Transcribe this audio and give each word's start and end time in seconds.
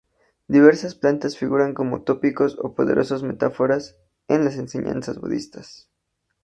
Diversas 0.47 0.95
plantas 0.95 1.37
figuran 1.37 1.75
como 1.75 2.01
tópicos 2.01 2.57
o 2.57 2.73
poderosas 2.73 3.21
metáforas 3.21 3.97
en 4.27 4.43
las 4.43 4.55
enseñanzas 4.55 5.19
budistas. 5.21 5.91